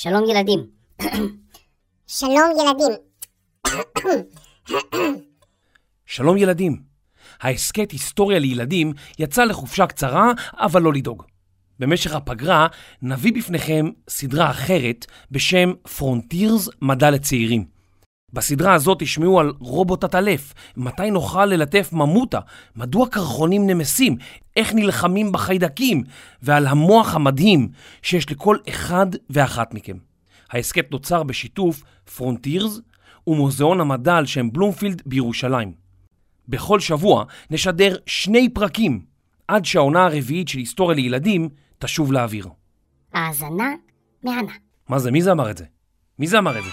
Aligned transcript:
שלום 0.00 0.24
ילדים. 0.30 0.66
שלום 2.06 2.50
ילדים. 2.60 2.96
שלום 6.06 6.36
ילדים. 6.36 6.82
ההסכת 7.40 7.90
היסטוריה 7.90 8.38
לילדים 8.38 8.92
יצא 9.18 9.44
לחופשה 9.44 9.86
קצרה, 9.86 10.32
אבל 10.52 10.82
לא 10.82 10.92
לדאוג. 10.92 11.22
במשך 11.78 12.14
הפגרה 12.14 12.66
נביא 13.02 13.32
בפניכם 13.32 13.86
סדרה 14.08 14.50
אחרת 14.50 15.06
בשם 15.30 15.72
פרונטירס 15.96 16.68
מדע 16.82 17.10
לצעירים. 17.10 17.77
בסדרה 18.32 18.74
הזאת 18.74 18.98
תשמעו 19.00 19.40
על 19.40 19.52
רובוט 19.58 20.04
עטלף, 20.04 20.54
מתי 20.76 21.10
נוכל 21.10 21.46
ללטף 21.46 21.92
ממוטה, 21.92 22.40
מדוע 22.76 23.08
קרחונים 23.08 23.66
נמסים, 23.66 24.16
איך 24.56 24.74
נלחמים 24.74 25.32
בחיידקים, 25.32 26.04
ועל 26.42 26.66
המוח 26.66 27.14
המדהים 27.14 27.68
שיש 28.02 28.30
לכל 28.30 28.56
אחד 28.68 29.06
ואחת 29.30 29.74
מכם. 29.74 29.96
ההסכת 30.50 30.90
נוצר 30.90 31.22
בשיתוף 31.22 31.82
פרונטירס 32.16 32.80
ומוזיאון 33.26 33.80
המדע 33.80 34.16
על 34.16 34.26
שם 34.26 34.52
בלומפילד 34.52 35.02
בירושלים. 35.06 35.72
בכל 36.48 36.80
שבוע 36.80 37.24
נשדר 37.50 37.96
שני 38.06 38.48
פרקים 38.48 39.00
עד 39.48 39.64
שהעונה 39.64 40.04
הרביעית 40.04 40.48
של 40.48 40.58
היסטוריה 40.58 40.96
לילדים 40.96 41.48
תשוב 41.78 42.12
לאוויר. 42.12 42.48
האזנה 43.12 43.68
מהנה. 44.22 44.52
מה 44.88 44.98
זה? 44.98 45.10
מי 45.10 45.22
זה 45.22 45.32
אמר 45.32 45.50
את 45.50 45.58
זה? 45.58 45.64
מי 46.18 46.26
זה 46.26 46.38
אמר 46.38 46.58
את 46.58 46.64
זה? 46.64 46.70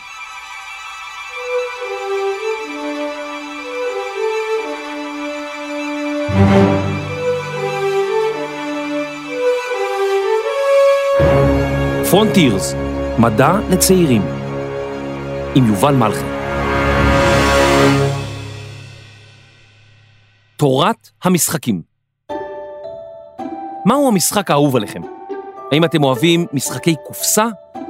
פרונטירס, 12.15 12.73
מדע 13.19 13.53
לצעירים, 13.69 14.21
עם 15.55 15.67
יובל 15.67 15.95
מלכי. 15.95 16.25
תורת 20.57 21.09
המשחקים. 21.23 21.81
מהו 23.85 24.07
המשחק 24.07 24.51
האהוב 24.51 24.75
עליכם? 24.75 25.01
האם 25.71 25.85
אתם 25.85 26.03
אוהבים 26.03 26.45
משחקי 26.53 26.95
קופסה, 27.07 27.45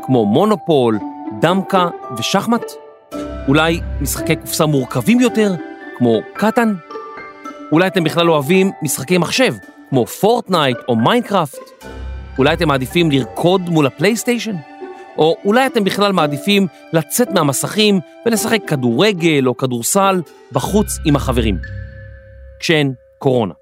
כמו 0.05 0.25
מונופול, 0.25 0.99
דמקה 1.41 1.87
ושחמט? 2.17 2.71
אולי 3.47 3.79
משחקי 4.01 4.35
קופסה 4.35 4.65
מורכבים 4.65 5.19
יותר, 5.19 5.55
כמו 5.97 6.19
קטן? 6.33 6.73
אולי 7.71 7.87
אתם 7.87 8.03
בכלל 8.03 8.29
אוהבים 8.29 8.71
משחקי 8.81 9.17
מחשב, 9.17 9.53
כמו 9.89 10.05
פורטנייט 10.05 10.77
או 10.87 10.95
מיינקראפט? 10.95 11.85
אולי 12.38 12.53
אתם 12.53 12.67
מעדיפים 12.67 13.11
לרקוד 13.11 13.61
מול 13.61 13.86
הפלייסטיישן? 13.86 14.55
או 15.17 15.36
אולי 15.45 15.66
אתם 15.66 15.83
בכלל 15.83 16.11
מעדיפים 16.11 16.67
לצאת 16.94 17.28
מהמסכים 17.30 18.00
ולשחק 18.25 18.59
כדורגל 18.67 19.44
או 19.47 19.58
כדורסל 19.58 20.22
בחוץ 20.52 20.88
עם 21.06 21.16
החברים. 21.16 21.58
כשאין 22.59 22.94
קורונה. 23.19 23.53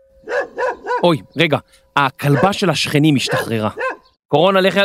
אוי, 1.03 1.21
רגע, 1.37 1.57
הכלבה 1.95 2.53
של 2.53 2.69
השכנים 2.69 3.15
השתחררה. 3.15 3.69
קורונה, 4.27 4.61
לכי, 4.61 4.79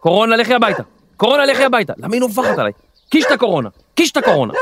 קורונה, 0.00 0.36
לכי 0.36 0.54
הביתה. 0.54 0.82
קורונה, 1.16 1.46
לכי 1.46 1.64
הביתה. 1.64 1.92
למה 1.96 2.14
היא 2.14 2.20
נובחת 2.20 2.58
עליי? 2.58 2.72
קישטה 3.10 3.30
קורונה, 3.30 3.68
קישטה 3.94 4.16
קורונה. 4.16 4.52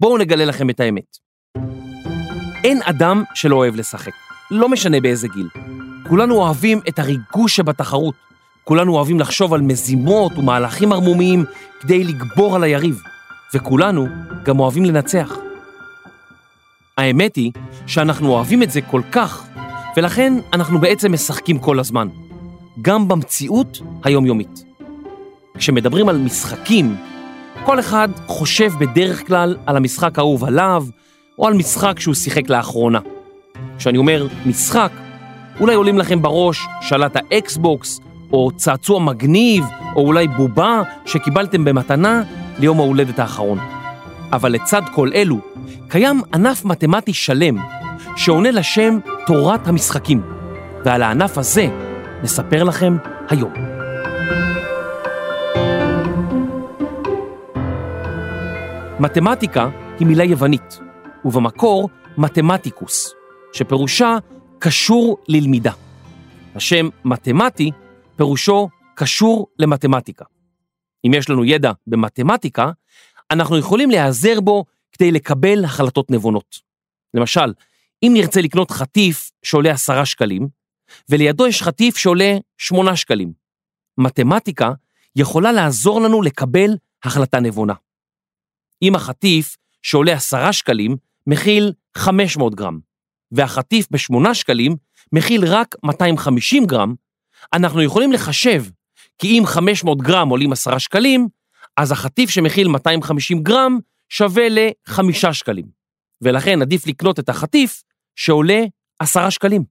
בואו 0.00 0.18
נגלה 0.18 0.44
לכם 0.44 0.70
את 0.70 0.80
האמת. 0.80 1.16
אין 2.64 2.80
אדם 2.82 3.24
שלא 3.34 3.56
אוהב 3.56 3.76
לשחק, 3.76 4.12
לא 4.50 4.68
משנה 4.68 5.00
באיזה 5.00 5.28
גיל. 5.28 5.48
כולנו 6.08 6.34
אוהבים 6.34 6.80
את 6.88 6.98
הריגוש 6.98 7.56
שבתחרות. 7.56 8.14
כולנו 8.64 8.94
אוהבים 8.94 9.20
לחשוב 9.20 9.54
על 9.54 9.60
מזימות 9.60 10.38
ומהלכים 10.38 10.92
ערמומיים 10.92 11.44
כדי 11.80 12.04
לגבור 12.04 12.56
על 12.56 12.62
היריב. 12.62 13.02
וכולנו 13.54 14.06
גם 14.44 14.60
אוהבים 14.60 14.84
לנצח. 14.84 15.36
האמת 16.98 17.36
היא 17.36 17.52
שאנחנו 17.86 18.28
אוהבים 18.28 18.62
את 18.62 18.70
זה 18.70 18.80
כל 18.80 19.02
כך, 19.12 19.46
ולכן 19.96 20.32
אנחנו 20.52 20.80
בעצם 20.80 21.12
משחקים 21.12 21.58
כל 21.58 21.80
הזמן, 21.80 22.08
גם 22.82 23.08
במציאות 23.08 23.80
היומיומית. 24.04 24.64
כשמדברים 25.58 26.08
על 26.08 26.18
משחקים, 26.18 26.96
כל 27.64 27.80
אחד 27.80 28.08
חושב 28.26 28.72
בדרך 28.80 29.26
כלל 29.26 29.56
על 29.66 29.76
המשחק 29.76 30.18
האהוב 30.18 30.44
עליו, 30.44 30.84
או 31.38 31.46
על 31.46 31.54
משחק 31.54 32.00
שהוא 32.00 32.14
שיחק 32.14 32.48
לאחרונה. 32.48 33.00
כשאני 33.78 33.98
אומר 33.98 34.26
משחק, 34.46 34.90
אולי 35.60 35.74
עולים 35.74 35.98
לכם 35.98 36.22
בראש 36.22 36.66
שלט 36.80 37.16
האקסבוקס, 37.16 38.00
או 38.32 38.50
צעצוע 38.56 39.00
מגניב, 39.00 39.64
או 39.96 40.06
אולי 40.06 40.28
בובה 40.28 40.82
שקיבלתם 41.06 41.64
במתנה 41.64 42.22
ליום 42.58 42.80
ההולדת 42.80 43.18
האחרון. 43.18 43.58
אבל 44.32 44.52
לצד 44.52 44.82
כל 44.94 45.10
אלו, 45.14 45.38
קיים 45.88 46.20
ענף 46.34 46.64
מתמטי 46.64 47.12
שלם 47.12 47.56
שעונה 48.16 48.50
לשם 48.50 48.98
תורת 49.26 49.68
המשחקים, 49.68 50.22
ועל 50.84 51.02
הענף 51.02 51.38
הזה 51.38 51.68
נספר 52.22 52.64
לכם 52.64 52.96
היום. 53.28 53.52
מתמטיקה 59.00 59.68
היא 59.98 60.06
מילה 60.06 60.24
יוונית, 60.24 60.80
ובמקור 61.24 61.88
מתמטיקוס, 62.18 63.14
שפירושה 63.52 64.16
קשור 64.58 65.18
ללמידה. 65.28 65.72
השם 66.54 66.88
מתמטי 67.04 67.70
פירושו 68.16 68.68
קשור 68.94 69.46
למתמטיקה. 69.58 70.24
אם 71.06 71.14
יש 71.14 71.30
לנו 71.30 71.44
ידע 71.44 71.72
במתמטיקה, 71.86 72.70
אנחנו 73.30 73.58
יכולים 73.58 73.90
להיעזר 73.90 74.40
בו 74.40 74.64
כדי 74.92 75.12
לקבל 75.12 75.64
החלטות 75.64 76.10
נבונות. 76.10 76.58
למשל, 77.14 77.52
אם 78.02 78.10
נרצה 78.14 78.40
לקנות 78.40 78.70
חטיף 78.70 79.30
שעולה 79.42 79.70
עשרה 79.70 80.06
שקלים, 80.06 80.48
ולידו 81.08 81.46
יש 81.46 81.62
חטיף 81.62 81.96
שעולה 81.96 82.34
שמונה 82.58 82.96
שקלים, 82.96 83.32
מתמטיקה 83.98 84.72
יכולה 85.16 85.52
לעזור 85.52 86.00
לנו 86.00 86.22
לקבל 86.22 86.70
החלטה 87.04 87.40
נבונה. 87.40 87.74
אם 88.82 88.94
החטיף 88.94 89.56
שעולה 89.82 90.12
עשרה 90.12 90.52
שקלים 90.52 90.96
מכיל 91.26 91.72
500 91.96 92.54
גרם, 92.54 92.78
והחטיף 93.32 93.86
בשמונה 93.90 94.34
שקלים 94.34 94.76
מכיל 95.12 95.44
רק 95.44 95.74
250 95.82 96.66
גרם, 96.66 96.94
אנחנו 97.52 97.82
יכולים 97.82 98.12
לחשב 98.12 98.64
כי 99.18 99.38
אם 99.38 99.46
500 99.46 100.02
גרם 100.02 100.28
עולים 100.28 100.52
עשרה 100.52 100.78
שקלים, 100.78 101.28
אז 101.76 101.92
החטיף 101.92 102.30
שמכיל 102.30 102.68
250 102.68 103.42
גרם 103.42 103.78
שווה 104.08 104.48
ל-5 104.48 105.32
שקלים, 105.32 105.64
ולכן 106.22 106.62
עדיף 106.62 106.86
לקנות 106.86 107.18
את 107.18 107.28
החטיף 107.28 107.82
שעולה 108.16 108.64
10 108.98 109.30
שקלים. 109.30 109.64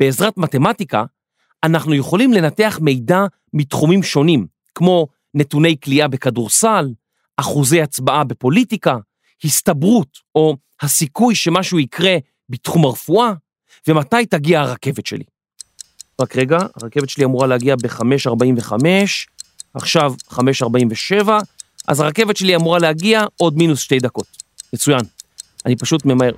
בעזרת 0.00 0.36
מתמטיקה, 0.36 1.04
אנחנו 1.64 1.94
יכולים 1.94 2.32
לנתח 2.32 2.78
מידע 2.82 3.24
מתחומים 3.52 4.02
שונים, 4.02 4.46
כמו 4.74 5.06
נתוני 5.34 5.76
כליאה 5.84 6.08
בכדורסל, 6.08 6.86
אחוזי 7.36 7.82
הצבעה 7.82 8.24
בפוליטיקה, 8.24 8.96
הסתברות 9.44 10.18
או 10.34 10.56
הסיכוי 10.80 11.34
שמשהו 11.34 11.78
יקרה 11.78 12.16
בתחום 12.50 12.84
הרפואה, 12.84 13.32
ומתי 13.88 14.26
תגיע 14.26 14.60
הרכבת 14.60 15.06
שלי. 15.06 15.24
רק 16.20 16.36
רגע, 16.36 16.58
הרכבת 16.82 17.08
שלי 17.08 17.24
אמורה 17.24 17.46
להגיע 17.46 17.76
ב-5.45, 17.76 18.72
עכשיו 19.74 20.14
5.47, 20.30 21.28
אז 21.88 22.00
הרכבת 22.00 22.36
שלי 22.36 22.56
אמורה 22.56 22.78
להגיע 22.78 23.24
עוד 23.36 23.56
מינוס 23.56 23.80
שתי 23.80 23.98
דקות. 23.98 24.26
מצוין. 24.72 25.00
אני 25.66 25.76
פשוט 25.76 26.04
ממהר. 26.04 26.32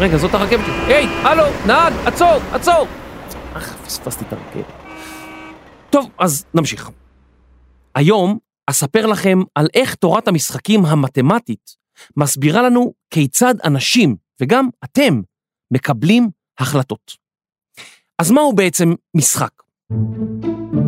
רגע, 0.00 0.16
זאת 0.16 0.34
הרכבת 0.34 0.64
שלי. 0.66 0.94
היי, 0.94 1.06
הלו, 1.06 1.44
נהג, 1.66 1.92
עצור, 2.06 2.38
עצור! 2.52 2.86
אך, 3.54 3.76
פספסתי 3.86 4.24
את 4.24 4.32
הרכבת. 4.32 4.72
טוב, 5.90 6.10
אז 6.18 6.44
נמשיך. 6.54 6.90
היום 7.94 8.38
אספר 8.66 9.06
לכם 9.06 9.38
על 9.54 9.68
איך 9.74 9.94
תורת 9.94 10.28
המשחקים 10.28 10.86
המתמטית 10.86 11.81
מסבירה 12.16 12.62
לנו 12.62 12.92
כיצד 13.10 13.54
אנשים, 13.64 14.16
וגם 14.40 14.68
אתם, 14.84 15.20
מקבלים 15.70 16.30
החלטות. 16.58 17.16
אז 18.18 18.30
מהו 18.30 18.52
בעצם 18.52 18.94
משחק? 19.16 19.62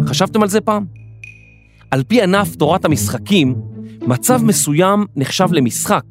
חשבתם 0.06 0.42
על 0.42 0.48
זה 0.48 0.60
פעם? 0.60 0.84
על 1.90 2.04
פי 2.04 2.22
ענף 2.22 2.56
תורת 2.56 2.84
המשחקים, 2.84 3.54
מצב 4.00 4.44
מסוים 4.44 5.06
נחשב 5.16 5.52
למשחק, 5.52 6.04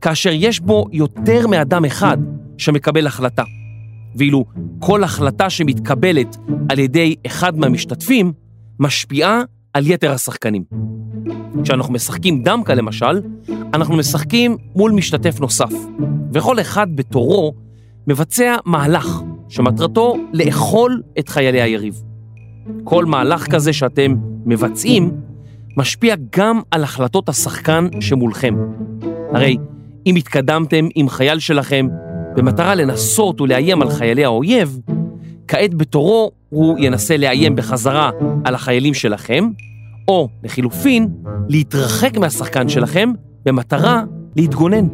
כאשר 0.00 0.30
יש 0.32 0.60
בו 0.60 0.86
יותר 0.92 1.46
מאדם 1.46 1.84
אחד 1.84 2.18
שמקבל 2.58 3.06
החלטה. 3.06 3.42
ואילו 4.16 4.44
כל 4.78 5.04
החלטה 5.04 5.50
שמתקבלת 5.50 6.36
על 6.68 6.78
ידי 6.78 7.14
אחד 7.26 7.58
מהמשתתפים, 7.58 8.32
משפיעה 8.80 9.42
על 9.72 9.86
יתר 9.86 10.12
השחקנים. 10.12 10.64
כשאנחנו 11.62 11.92
משחקים 11.92 12.42
דמקה 12.42 12.74
למשל, 12.74 13.20
אנחנו 13.74 13.96
משחקים 13.96 14.56
מול 14.76 14.92
משתתף 14.92 15.40
נוסף, 15.40 15.72
וכל 16.32 16.60
אחד 16.60 16.86
בתורו 16.94 17.54
מבצע 18.06 18.56
מהלך 18.64 19.22
שמטרתו 19.48 20.16
לאכול 20.32 21.02
את 21.18 21.28
חיילי 21.28 21.62
היריב. 21.62 22.02
כל 22.84 23.04
מהלך 23.04 23.46
כזה 23.46 23.72
שאתם 23.72 24.14
מבצעים 24.44 25.10
משפיע 25.76 26.14
גם 26.36 26.60
על 26.70 26.84
החלטות 26.84 27.28
השחקן 27.28 27.88
שמולכם. 28.00 28.54
הרי 29.32 29.56
אם 30.06 30.16
התקדמתם 30.16 30.88
עם 30.94 31.08
חייל 31.08 31.38
שלכם 31.38 31.86
במטרה 32.36 32.74
לנסות 32.74 33.40
ולאיים 33.40 33.82
על 33.82 33.90
חיילי 33.90 34.24
האויב, 34.24 34.78
כעת 35.48 35.74
בתורו 35.74 36.30
הוא 36.48 36.78
ינסה 36.78 37.16
לאיים 37.16 37.56
בחזרה 37.56 38.10
על 38.44 38.54
החיילים 38.54 38.94
שלכם, 38.94 39.44
או 40.08 40.28
לחילופין, 40.42 41.08
להתרחק 41.48 42.16
מהשחקן 42.20 42.68
שלכם 42.68 43.08
במטרה 43.44 44.02
להתגונן. 44.36 44.88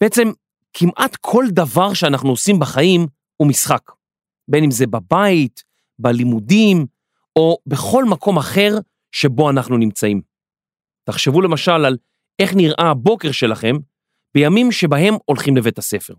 בעצם 0.00 0.28
כמעט 0.72 1.16
כל 1.20 1.44
דבר 1.48 1.94
שאנחנו 1.94 2.30
עושים 2.30 2.58
בחיים 2.58 3.06
הוא 3.36 3.48
משחק, 3.48 3.92
בין 4.48 4.64
אם 4.64 4.70
זה 4.70 4.86
בבית, 4.86 5.62
בלימודים, 5.98 6.86
או 7.36 7.58
בכל 7.66 8.04
מקום 8.04 8.36
אחר 8.38 8.78
שבו 9.12 9.50
אנחנו 9.50 9.76
נמצאים. 9.76 10.20
תחשבו 11.04 11.40
למשל 11.40 11.70
על 11.70 11.96
איך 12.38 12.54
נראה 12.54 12.90
הבוקר 12.90 13.32
שלכם 13.32 13.76
בימים 14.34 14.72
שבהם 14.72 15.14
הולכים 15.24 15.56
לבית 15.56 15.78
הספר. 15.78 16.14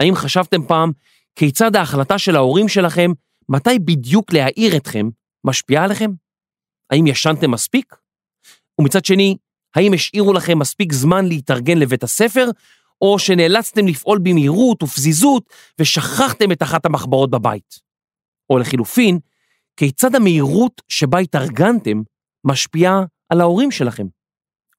האם 0.00 0.14
חשבתם 0.14 0.66
פעם 0.66 0.92
כיצד 1.36 1.76
ההחלטה 1.76 2.18
של 2.18 2.36
ההורים 2.36 2.68
שלכם 2.68 3.10
מתי 3.48 3.78
בדיוק 3.78 4.32
להעיר 4.32 4.76
אתכם 4.76 5.08
משפיעה 5.44 5.84
עליכם? 5.84 6.10
האם 6.90 7.06
ישנתם 7.06 7.50
מספיק? 7.50 7.94
ומצד 8.80 9.04
שני, 9.04 9.36
האם 9.74 9.92
השאירו 9.92 10.32
לכם 10.32 10.58
מספיק 10.58 10.92
זמן 10.92 11.26
להתארגן 11.26 11.78
לבית 11.78 12.02
הספר, 12.02 12.46
או 13.00 13.18
שנאלצתם 13.18 13.88
לפעול 13.88 14.18
במהירות 14.18 14.82
ופזיזות 14.82 15.44
ושכחתם 15.80 16.52
את 16.52 16.62
אחת 16.62 16.86
המחברות 16.86 17.30
בבית? 17.30 17.78
או 18.50 18.58
לחילופין, 18.58 19.18
כיצד 19.76 20.14
המהירות 20.14 20.82
שבה 20.88 21.18
התארגנתם 21.18 22.02
משפיעה 22.44 23.04
על 23.28 23.40
ההורים 23.40 23.70
שלכם? 23.70 24.06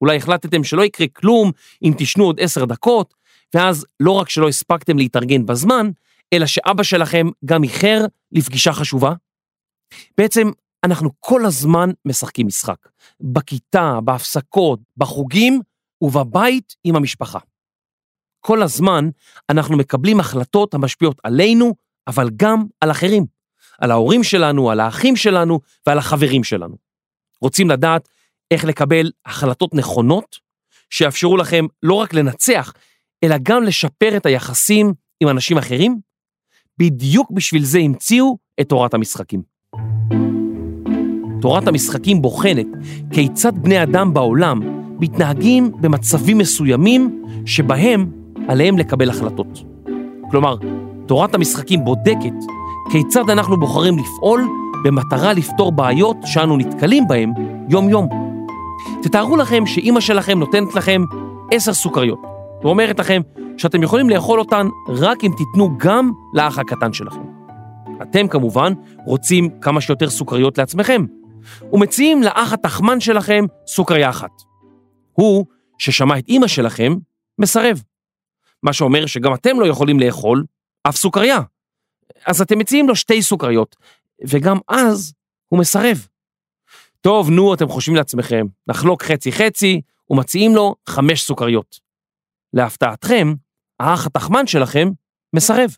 אולי 0.01 0.17
החלטתם 0.17 0.63
שלא 0.63 0.85
יקרה 0.85 1.07
כלום 1.07 1.51
אם 1.83 1.94
תשנו 1.97 2.23
עוד 2.23 2.39
עשר 2.39 2.65
דקות, 2.65 3.13
ואז 3.53 3.85
לא 4.00 4.12
רק 4.12 4.29
שלא 4.29 4.47
הספקתם 4.47 4.97
להתארגן 4.97 5.45
בזמן, 5.45 5.89
אלא 6.33 6.45
שאבא 6.45 6.83
שלכם 6.83 7.27
גם 7.45 7.63
איחר 7.63 8.06
לפגישה 8.31 8.73
חשובה? 8.73 9.13
בעצם 10.17 10.51
אנחנו 10.83 11.09
כל 11.19 11.45
הזמן 11.45 11.89
משחקים 12.05 12.47
משחק. 12.47 12.77
בכיתה, 13.21 13.99
בהפסקות, 14.03 14.79
בחוגים 14.97 15.61
ובבית 16.01 16.75
עם 16.83 16.95
המשפחה. 16.95 17.39
כל 18.39 18.61
הזמן 18.61 19.09
אנחנו 19.49 19.77
מקבלים 19.77 20.19
החלטות 20.19 20.73
המשפיעות 20.73 21.21
עלינו, 21.23 21.75
אבל 22.07 22.29
גם 22.35 22.65
על 22.81 22.91
אחרים. 22.91 23.25
על 23.79 23.91
ההורים 23.91 24.23
שלנו, 24.23 24.71
על 24.71 24.79
האחים 24.79 25.15
שלנו 25.15 25.59
ועל 25.88 25.97
החברים 25.97 26.43
שלנו. 26.43 26.75
רוצים 27.41 27.69
לדעת 27.69 28.09
איך 28.51 28.65
לקבל 28.65 29.11
החלטות 29.25 29.73
נכונות, 29.73 30.39
שיאפשרו 30.89 31.38
לכם 31.38 31.65
לא 31.83 31.93
רק 31.93 32.13
לנצח, 32.13 32.73
אלא 33.23 33.35
גם 33.43 33.63
לשפר 33.63 34.17
את 34.17 34.25
היחסים 34.25 34.93
עם 35.19 35.29
אנשים 35.29 35.57
אחרים? 35.57 35.99
בדיוק 36.77 37.31
בשביל 37.31 37.63
זה 37.63 37.79
המציאו 37.79 38.38
את 38.61 38.69
תורת 38.69 38.93
המשחקים. 38.93 39.54
תורת 41.45 41.68
המשחקים 41.68 42.21
בוחנת 42.21 42.68
כיצד 43.12 43.57
בני 43.57 43.83
אדם 43.83 44.13
בעולם 44.13 44.59
מתנהגים 45.00 45.71
במצבים 45.81 46.38
מסוימים 46.38 47.24
שבהם 47.45 48.12
עליהם 48.47 48.77
לקבל 48.77 49.09
החלטות. 49.09 49.63
כלומר, 50.31 50.56
תורת 51.06 51.36
המשחקים 51.36 51.86
בודקת 51.86 52.33
כיצד 52.92 53.30
אנחנו 53.30 53.59
בוחרים 53.59 53.97
לפעול 53.97 54.47
במטרה 54.83 55.33
לפתור 55.33 55.71
בעיות 55.71 56.18
שאנו 56.25 56.57
נתקלים 56.57 57.07
בהן 57.07 57.33
יום-יום. 57.69 58.09
תתארו 59.03 59.36
לכם 59.38 59.65
שאימא 59.65 60.00
שלכם 60.00 60.39
נותנת 60.39 60.75
לכם 60.75 61.03
עשר 61.51 61.74
סוכריות, 61.74 62.19
ואומרת 62.63 63.00
לכם 63.00 63.21
שאתם 63.57 63.83
יכולים 63.83 64.09
לאכול 64.09 64.39
אותן 64.39 64.68
רק 64.89 65.24
אם 65.24 65.31
תיתנו 65.38 65.77
גם 65.77 66.12
לאח 66.33 66.59
הקטן 66.59 66.94
שלכם. 66.94 67.21
אתם 68.01 68.27
כמובן 68.27 68.74
רוצים 69.06 69.50
כמה 69.62 69.81
שיותר 69.81 70.09
סוכריות 70.09 70.57
לעצמכם, 70.57 71.06
ומציעים 71.74 72.24
לאח 72.24 72.53
התחמן 72.53 73.00
שלכם 73.00 73.45
סוכריה 73.68 74.09
אחת. 74.09 74.31
הוא, 75.13 75.45
ששמע 75.77 76.19
את 76.19 76.27
אימא 76.27 76.47
שלכם, 76.47 76.94
מסרב. 77.39 77.81
מה 78.63 78.74
שאומר 78.74 79.06
שגם 79.06 79.33
אתם 79.33 79.59
לא 79.59 79.65
יכולים 79.65 80.00
לאכול 80.00 80.44
אף 80.89 80.95
סוכריה. 80.95 81.39
אז 82.25 82.42
אתם 82.42 82.59
מציעים 82.59 82.88
לו 82.88 82.95
שתי 82.95 83.21
סוכריות, 83.21 83.75
וגם 84.27 84.57
אז 84.68 85.13
הוא 85.47 85.59
מסרב. 85.59 86.07
טוב, 87.01 87.30
נו, 87.30 87.53
אתם 87.53 87.68
חושבים 87.68 87.95
לעצמכם, 87.95 88.45
נחלוק 88.68 89.03
חצי-חצי, 89.03 89.81
ומציעים 90.09 90.56
לו 90.56 90.75
חמש 90.89 91.24
סוכריות. 91.24 91.80
להפתעתכם, 92.53 93.33
האח 93.80 94.06
התחמן 94.06 94.48
שלכם 94.48 94.89
מסרב. 95.36 95.75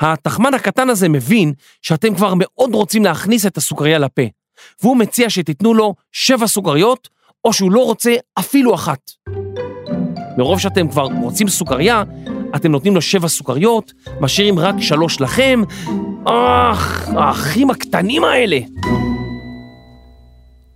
התחמן 0.00 0.54
הקטן 0.54 0.88
הזה 0.88 1.08
מבין 1.08 1.52
שאתם 1.82 2.14
כבר 2.14 2.32
מאוד 2.36 2.74
רוצים 2.74 3.04
להכניס 3.04 3.46
את 3.46 3.56
הסוכריה 3.56 3.98
לפה, 3.98 4.22
והוא 4.82 4.96
מציע 4.96 5.30
שתיתנו 5.30 5.74
לו 5.74 5.94
שבע 6.12 6.46
סוכריות, 6.46 7.08
או 7.44 7.52
שהוא 7.52 7.72
לא 7.72 7.84
רוצה 7.84 8.14
אפילו 8.38 8.74
אחת. 8.74 9.10
מרוב 10.38 10.58
שאתם 10.60 10.88
כבר 10.88 11.08
רוצים 11.22 11.48
סוכריה, 11.48 12.02
אתם 12.56 12.70
נותנים 12.70 12.94
לו 12.94 13.02
שבע 13.02 13.28
סוכריות, 13.28 13.92
משאירים 14.20 14.58
רק 14.58 14.74
שלוש 14.78 15.20
לכם. 15.20 15.62
אך, 16.24 17.08
האחים 17.08 17.70
הקטנים 17.70 18.24
האלה. 18.24 18.58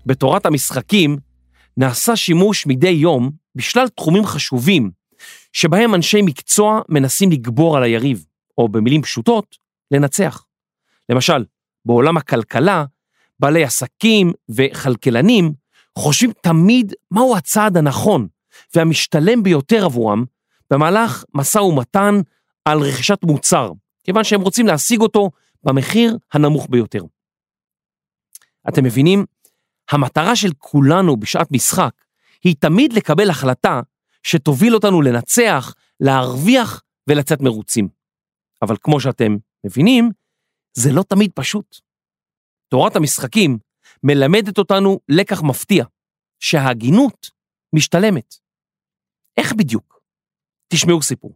בתורת 0.06 0.46
המשחקים 0.46 1.16
נעשה 1.76 2.16
שימוש 2.16 2.66
מדי 2.66 2.88
יום 2.88 3.30
בשלל 3.54 3.88
תחומים 3.88 4.26
חשובים, 4.26 4.90
שבהם 5.52 5.94
אנשי 5.94 6.22
מקצוע 6.22 6.80
מנסים 6.88 7.30
לגבור 7.32 7.76
על 7.76 7.82
היריב, 7.82 8.24
או 8.58 8.68
במילים 8.68 9.02
פשוטות, 9.02 9.56
לנצח. 9.90 10.44
למשל, 11.08 11.44
בעולם 11.84 12.16
הכלכלה, 12.16 12.84
בעלי 13.40 13.64
עסקים 13.64 14.32
וכלכלנים 14.48 15.52
חושבים 15.98 16.32
תמיד 16.42 16.92
מהו 17.10 17.36
הצעד 17.36 17.76
הנכון 17.76 18.28
והמשתלם 18.74 19.42
ביותר 19.42 19.84
עבורם 19.84 20.24
במהלך 20.70 21.24
משא 21.34 21.58
ומתן 21.58 22.14
על 22.64 22.78
רכישת 22.78 23.18
מוצר, 23.22 23.72
כיוון 24.04 24.24
שהם 24.24 24.40
רוצים 24.40 24.66
להשיג 24.66 25.00
אותו 25.00 25.30
במחיר 25.64 26.18
הנמוך 26.32 26.66
ביותר. 26.70 27.02
אתם 28.68 28.84
מבינים? 28.84 29.24
המטרה 29.90 30.36
של 30.36 30.50
כולנו 30.58 31.16
בשעת 31.16 31.52
משחק 31.52 31.94
היא 32.44 32.56
תמיד 32.58 32.92
לקבל 32.92 33.30
החלטה 33.30 33.80
שתוביל 34.22 34.74
אותנו 34.74 35.02
לנצח, 35.02 35.74
להרוויח 36.00 36.82
ולצאת 37.08 37.40
מרוצים. 37.40 37.88
אבל 38.62 38.76
כמו 38.80 39.00
שאתם 39.00 39.36
מבינים, 39.64 40.10
זה 40.74 40.92
לא 40.92 41.02
תמיד 41.02 41.30
פשוט. 41.34 41.80
תורת 42.68 42.96
המשחקים 42.96 43.58
מלמדת 44.02 44.58
אותנו 44.58 45.00
לקח 45.08 45.42
מפתיע, 45.42 45.84
שההגינות 46.40 47.30
משתלמת. 47.74 48.34
איך 49.36 49.52
בדיוק? 49.52 50.00
תשמעו 50.72 51.02
סיפור. 51.02 51.32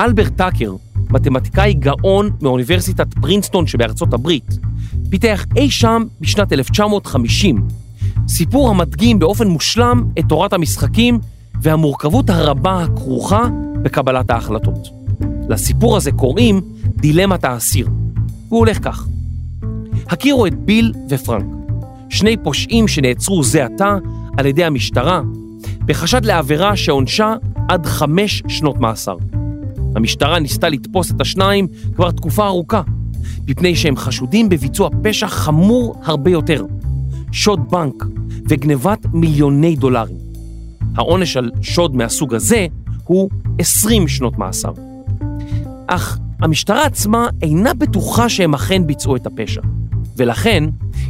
אלברט 0.00 0.32
טאקר, 0.36 0.72
מתמטיקאי 1.10 1.74
גאון 1.74 2.30
מאוניברסיטת 2.42 3.06
פרינסטון 3.20 3.66
שבארצות 3.66 4.12
הברית, 4.12 4.46
פיתח 5.10 5.44
אי 5.56 5.70
שם 5.70 6.02
בשנת 6.20 6.52
1950 6.52 7.68
סיפור 8.28 8.70
המדגים 8.70 9.18
באופן 9.18 9.48
מושלם 9.48 10.04
את 10.18 10.24
תורת 10.28 10.52
המשחקים 10.52 11.18
והמורכבות 11.62 12.30
הרבה 12.30 12.82
הכרוכה 12.82 13.48
בקבלת 13.82 14.30
ההחלטות. 14.30 14.88
לסיפור 15.48 15.96
הזה 15.96 16.12
קוראים 16.12 16.60
דילמת 16.86 17.44
האסיר. 17.44 17.88
הוא 18.48 18.58
הולך 18.58 18.84
כך: 18.84 19.06
הכירו 20.08 20.46
את 20.46 20.54
ביל 20.54 20.92
ופרנק, 21.08 21.54
שני 22.08 22.36
פושעים 22.36 22.88
שנעצרו 22.88 23.42
זה 23.42 23.64
עתה 23.64 23.96
על 24.36 24.46
ידי 24.46 24.64
המשטרה 24.64 25.22
בחשד 25.86 26.24
לעבירה 26.24 26.76
שעונשה 26.76 27.34
עד 27.68 27.86
חמש 27.86 28.42
שנות 28.48 28.80
מאסר. 28.80 29.16
המשטרה 29.96 30.38
ניסתה 30.38 30.68
לתפוס 30.68 31.10
את 31.10 31.20
השניים 31.20 31.66
כבר 31.94 32.10
תקופה 32.10 32.46
ארוכה, 32.46 32.82
מפני 33.48 33.76
שהם 33.76 33.96
חשודים 33.96 34.48
בביצוע 34.48 34.90
פשע 35.02 35.26
חמור 35.26 35.94
הרבה 36.04 36.30
יותר, 36.30 36.64
שוד 37.32 37.60
בנק 37.70 38.04
וגנבת 38.48 39.06
מיליוני 39.12 39.76
דולרים. 39.76 40.16
העונש 40.96 41.36
על 41.36 41.50
שוד 41.62 41.96
מהסוג 41.96 42.34
הזה 42.34 42.66
הוא 43.04 43.30
20 43.58 44.08
שנות 44.08 44.38
מאסר. 44.38 44.72
אך 45.86 46.18
המשטרה 46.40 46.86
עצמה 46.86 47.28
אינה 47.42 47.74
בטוחה 47.74 48.28
שהם 48.28 48.54
אכן 48.54 48.86
ביצעו 48.86 49.16
את 49.16 49.26
הפשע, 49.26 49.60
ולכן 50.16 50.64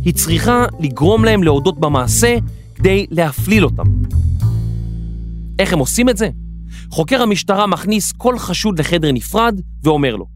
היא 0.05 0.15
צריכה 0.15 0.67
לגרום 0.81 1.25
להם 1.25 1.43
להודות 1.43 1.81
במעשה 1.81 2.37
כדי 2.75 3.07
להפליל 3.11 3.65
אותם. 3.65 3.85
איך 5.59 5.73
הם 5.73 5.79
עושים 5.79 6.09
את 6.09 6.17
זה? 6.17 6.29
חוקר 6.91 7.23
המשטרה 7.23 7.67
מכניס 7.67 8.13
כל 8.13 8.39
חשוד 8.39 8.79
לחדר 8.79 9.13
נפרד 9.13 9.61
ואומר 9.83 10.17
לו, 10.17 10.27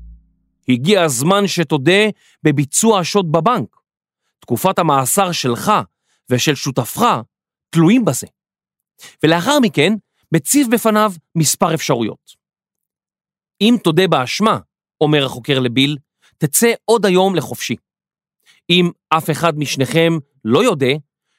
הגיע 0.68 1.02
הזמן 1.02 1.46
שתודה 1.46 2.02
בביצוע 2.42 3.00
השוד 3.00 3.32
בבנק. 3.32 3.76
תקופת 4.40 4.78
המאסר 4.78 5.32
שלך 5.32 5.72
ושל 6.30 6.54
שותפך 6.54 7.04
תלויים 7.70 8.04
בזה. 8.04 8.26
ולאחר 9.22 9.60
מכן 9.60 9.92
מציב 10.32 10.66
בפניו 10.70 11.12
מספר 11.34 11.75
אפשרויות. 11.75 12.32
אם 13.60 13.76
תודה 13.84 14.08
באשמה, 14.08 14.58
אומר 15.00 15.25
החוקר 15.25 15.58
לביל, 15.58 15.96
תצא 16.38 16.72
עוד 16.84 17.06
היום 17.06 17.34
לחופשי. 17.34 17.76
אם 18.70 18.90
אף 19.08 19.30
אחד 19.30 19.58
משניכם 19.58 20.12
לא 20.44 20.64
יודה, 20.64 20.92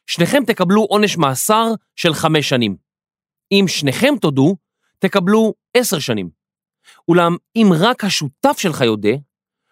שניכם 0.08 0.44
תקבלו 0.48 0.82
עונש 0.82 1.18
מאסר 1.18 1.66
של 1.96 2.14
חמש 2.14 2.50
שנים. 2.50 2.76
אם 3.52 3.66
שניכם 3.68 4.14
תודו, 4.22 4.56
תקבלו 5.00 5.54
עשר 5.74 6.00
שנים. 6.00 6.30
אולם 7.08 7.36
אם 7.56 7.68
רק 7.80 8.04
השותף 8.04 8.58
שלך 8.58 8.82
יודה, 8.82 9.10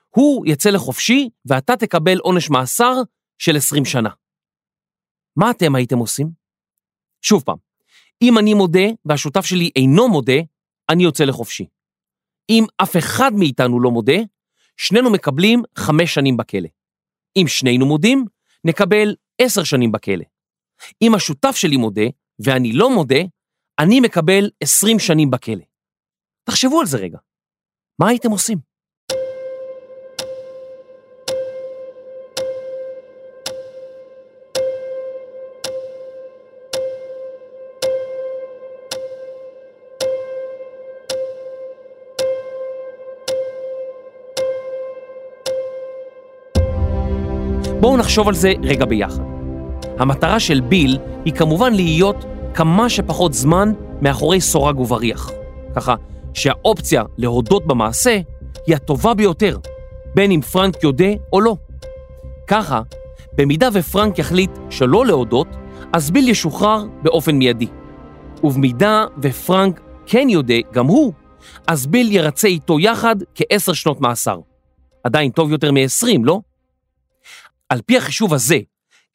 הוא 0.09 0.45
יצא 0.47 0.69
לחופשי 0.69 1.29
ואתה 1.45 1.75
תקבל 1.75 2.17
עונש 2.17 2.49
מאסר 2.49 2.93
של 3.37 3.55
עשרים 3.55 3.85
שנה. 3.85 4.09
מה 5.35 5.51
אתם 5.51 5.75
הייתם 5.75 5.97
עושים? 5.97 6.29
שוב 7.21 7.43
פעם, 7.43 7.57
אם 8.21 8.37
אני 8.37 8.53
מודה 8.53 8.87
והשותף 9.05 9.45
שלי 9.45 9.71
אינו 9.75 10.09
מודה, 10.09 10.37
אני 10.89 11.03
יוצא 11.03 11.23
לחופשי. 11.23 11.67
אם 12.49 12.65
אף 12.77 12.97
אחד 12.97 13.31
מאיתנו 13.35 13.79
לא 13.79 13.91
מודה, 13.91 14.17
שנינו 14.77 15.09
מקבלים 15.11 15.63
חמש 15.77 16.13
שנים 16.13 16.37
בכלא. 16.37 16.76
אם 17.41 17.47
שנינו 17.47 17.85
מודים, 17.85 18.25
נקבל 18.63 19.15
עשר 19.41 19.63
שנים 19.63 19.91
בכלא. 19.91 20.25
אם 21.01 21.15
השותף 21.15 21.55
שלי 21.55 21.77
מודה 21.77 22.05
ואני 22.39 22.73
לא 22.73 22.95
מודה, 22.95 23.19
אני 23.79 23.99
מקבל 23.99 24.49
עשרים 24.63 24.99
שנים 24.99 25.31
בכלא. 25.31 25.63
תחשבו 26.43 26.79
על 26.79 26.85
זה 26.85 26.97
רגע. 26.97 27.17
מה 27.99 28.09
הייתם 28.09 28.31
עושים? 28.31 28.66
בואו 47.87 47.97
נחשוב 47.97 48.27
על 48.27 48.33
זה 48.33 48.53
רגע 48.63 48.85
ביחד. 48.85 49.23
המטרה 49.99 50.39
של 50.39 50.61
ביל 50.61 50.97
היא 51.25 51.33
כמובן 51.33 51.73
להיות 51.73 52.25
כמה 52.53 52.89
שפחות 52.89 53.33
זמן 53.33 53.73
מאחורי 54.01 54.41
סורג 54.41 54.79
ובריח. 54.79 55.31
ככה 55.75 55.95
שהאופציה 56.33 57.03
להודות 57.17 57.67
במעשה 57.67 58.19
היא 58.65 58.75
הטובה 58.75 59.13
ביותר, 59.13 59.57
בין 60.15 60.31
אם 60.31 60.41
פרנק 60.41 60.83
יודה 60.83 61.05
או 61.33 61.41
לא. 61.41 61.55
ככה, 62.47 62.81
במידה 63.37 63.69
ופרנק 63.73 64.19
יחליט 64.19 64.51
שלא 64.69 65.05
להודות, 65.05 65.47
אז 65.93 66.11
ביל 66.11 66.29
ישוחרר 66.29 66.85
באופן 67.01 67.35
מיידי. 67.35 67.67
ובמידה 68.43 69.05
ופרנק 69.21 69.81
כן 70.05 70.27
יודה, 70.29 70.57
גם 70.73 70.85
הוא, 70.85 71.13
אז 71.67 71.87
ביל 71.87 72.11
ירצה 72.11 72.47
איתו 72.47 72.79
יחד 72.79 73.15
כעשר 73.35 73.73
שנות 73.73 74.01
מאסר. 74.01 74.39
עדיין 75.03 75.31
טוב 75.31 75.51
יותר 75.51 75.71
מ-20, 75.71 76.07
לא? 76.23 76.39
על 77.69 77.81
פי 77.81 77.97
החישוב 77.97 78.33
הזה, 78.33 78.57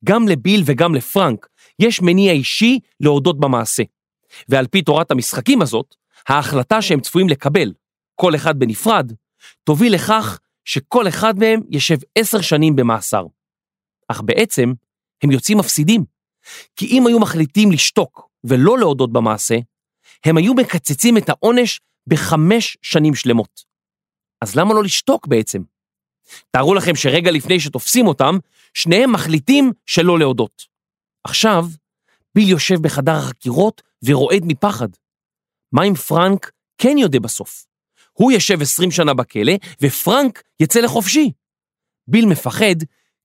גם 0.04 0.28
לביל 0.28 0.62
וגם 0.66 0.94
לפרנק 0.94 1.48
יש 1.78 2.02
מניע 2.02 2.32
אישי 2.32 2.78
להודות 3.00 3.40
במעשה. 3.40 3.82
ועל 4.48 4.66
פי 4.66 4.82
תורת 4.82 5.10
המשחקים 5.10 5.62
הזאת, 5.62 5.94
ההחלטה 6.28 6.82
שהם 6.82 7.00
צפויים 7.00 7.28
לקבל, 7.28 7.72
כל 8.14 8.34
אחד 8.34 8.58
בנפרד, 8.58 9.12
תוביל 9.64 9.94
לכך 9.94 10.38
שכל 10.64 11.08
אחד 11.08 11.38
מהם 11.38 11.60
ישב 11.70 11.96
עשר 12.18 12.40
שנים 12.40 12.76
במאסר. 12.76 13.24
אך 14.08 14.20
בעצם, 14.24 14.72
הם 15.22 15.30
יוצאים 15.30 15.58
מפסידים. 15.58 16.04
כי 16.76 16.86
אם 16.86 17.06
היו 17.06 17.18
מחליטים 17.18 17.72
לשתוק 17.72 18.28
ולא 18.44 18.78
להודות 18.78 19.12
במעשה, 19.12 19.56
הם 20.24 20.36
היו 20.36 20.54
מקצצים 20.54 21.16
את 21.16 21.28
העונש 21.28 21.80
בחמש 22.06 22.76
שנים 22.82 23.14
שלמות. 23.14 23.64
אז 24.40 24.56
למה 24.56 24.74
לא 24.74 24.82
לשתוק 24.84 25.26
בעצם? 25.26 25.62
תארו 26.50 26.74
לכם 26.74 26.96
שרגע 26.96 27.30
לפני 27.30 27.60
שתופסים 27.60 28.06
אותם, 28.06 28.38
שניהם 28.74 29.12
מחליטים 29.12 29.72
שלא 29.86 30.18
להודות. 30.18 30.62
עכשיו, 31.24 31.66
ביל 32.34 32.48
יושב 32.48 32.82
בחדר 32.82 33.12
החקירות 33.12 33.82
ורועד 34.04 34.42
מפחד. 34.44 34.88
מה 35.72 35.84
אם 35.84 35.94
פרנק 35.94 36.50
כן 36.78 36.98
יודה 36.98 37.20
בסוף? 37.20 37.66
הוא 38.12 38.32
ישב 38.32 38.62
20 38.62 38.90
שנה 38.90 39.14
בכלא, 39.14 39.52
ופרנק 39.82 40.42
יצא 40.60 40.80
לחופשי. 40.80 41.32
ביל 42.06 42.26
מפחד 42.26 42.76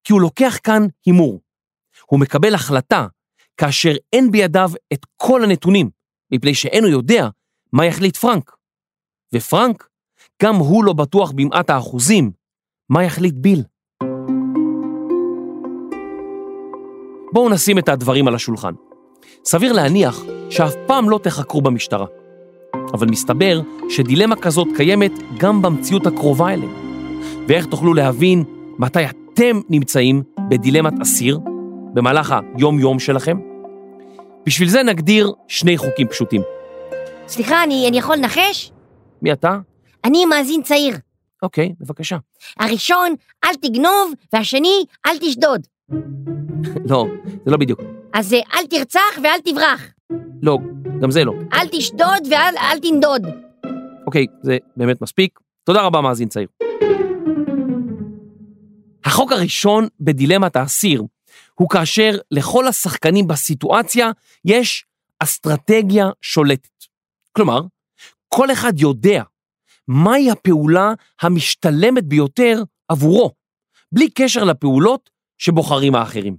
כי 0.04 0.14
הוא 0.14 0.22
לוקח 0.22 0.58
כאן 0.64 0.82
הימור. 1.06 1.42
הוא 2.06 2.20
מקבל 2.20 2.56
החלטה 2.56 3.08
כאשר 3.58 3.92
אין 4.14 4.32
בידיו 4.32 4.72
את 4.94 5.06
כל 5.16 5.44
הנתונים, 5.44 5.90
מפני 6.32 6.56
שאינו 6.56 6.88
יודע 6.88 7.28
מה 7.74 7.86
יחליט 7.86 8.18
פרנק. 8.18 8.56
ופרנק, 9.34 9.88
גם 10.44 10.56
הוא 10.56 10.84
לא 10.84 10.94
בטוח 10.94 11.32
במעט 11.32 11.70
האחוזים 11.70 12.32
מה 12.90 13.04
יחליט 13.04 13.36
ביל. 13.38 13.64
בואו 17.34 17.50
נשים 17.50 17.80
את 17.80 17.90
הדברים 17.90 18.28
על 18.28 18.36
השולחן. 18.36 18.74
סביר 19.46 19.74
להניח 19.74 20.24
שאף 20.50 20.74
פעם 20.88 21.10
לא 21.10 21.20
תחקרו 21.24 21.62
במשטרה. 21.62 22.06
אבל 22.94 23.08
מסתבר 23.08 23.62
שדילמה 23.90 24.36
כזאת 24.36 24.68
קיימת 24.76 25.12
גם 25.38 25.62
במציאות 25.62 26.08
הקרובה 26.08 26.54
אליהם. 26.54 26.74
ואיך 27.48 27.66
תוכלו 27.66 27.94
להבין 27.94 28.44
מתי 28.78 29.06
אתם 29.06 29.62
נמצאים 29.70 30.24
בדילמת 30.50 30.94
אסיר 31.02 31.40
במהלך 31.94 32.36
היום-יום 32.56 33.00
שלכם? 33.00 33.38
בשביל 34.46 34.70
זה 34.70 34.84
נגדיר 34.84 35.32
שני 35.48 35.78
חוקים 35.78 36.08
פשוטים. 36.08 36.42
סליחה, 37.28 37.64
אני, 37.64 37.88
אני 37.88 37.98
יכול 37.98 38.16
לנחש? 38.16 38.72
מי 39.22 39.34
אתה? 39.34 39.60
אני 40.06 40.26
מאזין 40.26 40.62
צעיר. 40.64 40.94
אוקיי, 41.42 41.74
בבקשה. 41.80 42.18
הראשון, 42.60 43.16
אל 43.46 43.56
תגנוב, 43.56 44.14
והשני, 44.34 44.86
אל 45.06 45.18
תשדוד. 45.18 45.68
לא, 46.90 47.06
זה 47.46 47.52
לא 47.52 47.58
בדיוק. 47.58 47.80
אז 48.14 48.34
אל 48.34 48.66
תרצח 48.70 49.20
ואל 49.24 49.40
תברח. 49.46 49.82
לא, 50.42 50.58
גם 51.02 51.12
זה 51.12 51.24
לא. 51.26 51.34
אל 51.54 51.68
תשדוד 51.68 52.28
ואל 52.32 52.58
אל 52.58 52.80
תנדוד. 52.80 53.22
אוקיי, 54.06 54.26
זה 54.42 54.58
באמת 54.78 55.02
מספיק. 55.02 55.40
תודה 55.64 55.82
רבה, 55.82 56.02
מאזין 56.02 56.30
צעיר. 56.30 56.48
החוק 59.06 59.32
הראשון 59.32 59.88
בדילמת 60.00 60.56
האסיר 60.56 61.04
הוא 61.56 61.70
כאשר 61.70 62.12
לכל 62.32 62.68
השחקנים 62.68 63.28
בסיטואציה 63.28 64.12
יש 64.46 64.86
אסטרטגיה 65.20 66.10
שולטת. 66.22 66.70
כלומר, 67.32 67.62
כל 68.30 68.52
אחד 68.52 68.80
יודע 68.80 69.24
מהי 69.88 70.32
הפעולה 70.32 70.94
המשתלמת 71.22 72.04
ביותר 72.04 72.64
עבורו, 72.88 73.34
בלי 73.92 74.10
קשר 74.10 74.44
לפעולות 74.44 75.10
שבוחרים 75.38 75.96
האחרים. 75.96 76.38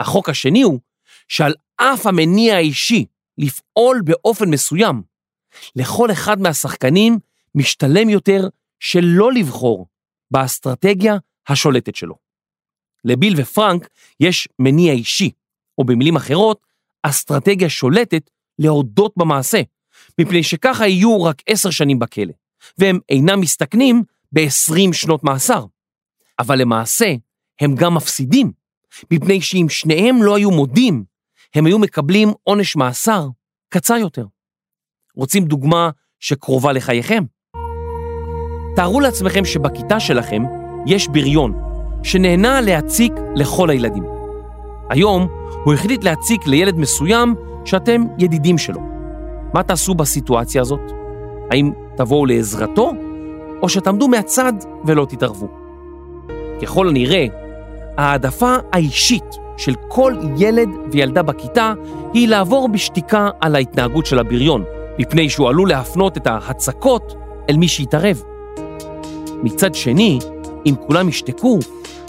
החוק 0.00 0.28
השני 0.28 0.62
הוא 0.62 0.80
שעל 1.28 1.54
אף 1.76 2.06
המניע 2.06 2.56
האישי 2.56 3.06
לפעול 3.38 4.02
באופן 4.04 4.50
מסוים, 4.50 5.02
לכל 5.76 6.12
אחד 6.12 6.40
מהשחקנים 6.40 7.18
משתלם 7.54 8.08
יותר 8.08 8.48
שלא 8.80 9.32
לבחור 9.32 9.86
באסטרטגיה 10.30 11.16
השולטת 11.48 11.94
שלו. 11.94 12.14
לביל 13.04 13.34
ופרנק 13.40 13.88
יש 14.20 14.48
מניע 14.58 14.92
אישי, 14.92 15.30
או 15.78 15.84
במילים 15.84 16.16
אחרות, 16.16 16.66
אסטרטגיה 17.02 17.68
שולטת 17.68 18.30
להודות 18.58 19.12
במעשה, 19.16 19.60
מפני 20.20 20.42
שככה 20.42 20.86
יהיו 20.86 21.22
רק 21.22 21.42
עשר 21.46 21.70
שנים 21.70 21.98
בכלא, 21.98 22.32
והם 22.78 22.98
אינם 23.08 23.40
מסתכנים 23.40 24.02
ב-20 24.32 24.92
שנות 24.92 25.24
מאסר. 25.24 25.64
אבל 26.38 26.58
למעשה, 26.60 27.14
הם 27.60 27.74
גם 27.74 27.94
מפסידים, 27.94 28.52
מפני 29.10 29.40
שאם 29.40 29.66
שניהם 29.68 30.22
לא 30.22 30.36
היו 30.36 30.50
מודים, 30.50 31.04
הם 31.54 31.66
היו 31.66 31.78
מקבלים 31.78 32.32
עונש 32.42 32.76
מאסר 32.76 33.28
קצר 33.68 33.94
יותר. 33.94 34.26
רוצים 35.16 35.44
דוגמה 35.44 35.90
שקרובה 36.20 36.72
לחייכם? 36.72 37.24
תארו 38.76 39.00
לעצמכם 39.00 39.44
שבכיתה 39.44 40.00
שלכם 40.00 40.42
יש 40.86 41.08
בריון 41.08 41.54
שנהנה 42.02 42.60
להציק 42.60 43.12
לכל 43.34 43.70
הילדים. 43.70 44.04
היום 44.90 45.28
הוא 45.64 45.74
החליט 45.74 46.04
להציק 46.04 46.46
לילד 46.46 46.74
מסוים 46.74 47.34
שאתם 47.64 48.02
ידידים 48.18 48.58
שלו. 48.58 48.93
מה 49.54 49.62
תעשו 49.62 49.94
בסיטואציה 49.94 50.62
הזאת? 50.62 50.80
האם 51.50 51.72
תבואו 51.96 52.26
לעזרתו, 52.26 52.92
או 53.62 53.68
שתעמדו 53.68 54.08
מהצד 54.08 54.52
ולא 54.84 55.06
תתערבו? 55.08 55.48
ככל 56.62 56.88
הנראה, 56.88 57.26
העדפה 57.96 58.56
האישית 58.72 59.24
של 59.56 59.74
כל 59.88 60.14
ילד 60.38 60.68
וילדה 60.92 61.22
בכיתה 61.22 61.72
היא 62.12 62.28
לעבור 62.28 62.68
בשתיקה 62.68 63.28
על 63.40 63.54
ההתנהגות 63.54 64.06
של 64.06 64.18
הבריון, 64.18 64.64
מפני 64.98 65.28
שהוא 65.28 65.48
עלול 65.48 65.68
להפנות 65.68 66.16
את 66.16 66.26
ההצקות 66.26 67.14
אל 67.50 67.56
מי 67.56 67.68
שיתערב. 67.68 68.22
מצד 69.42 69.74
שני, 69.74 70.18
אם 70.66 70.74
כולם 70.86 71.08
ישתקו, 71.08 71.58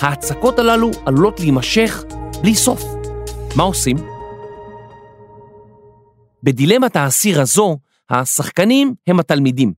ההצקות 0.02 0.60
הללו 0.60 0.92
עלולות 1.06 1.40
להימשך 1.40 2.04
בלי 2.42 2.56
סוף. 2.56 2.84
מה 3.56 3.64
עושים? 3.64 4.15
בדילמת 6.46 6.96
האסיר 6.96 7.42
הזו, 7.42 7.78
השחקנים 8.10 8.96
הם 9.08 9.20
התלמידים. 9.20 9.74